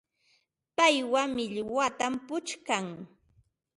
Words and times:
Payqa 0.77 1.21
millwatam 1.35 2.13
puchkan. 2.27 2.85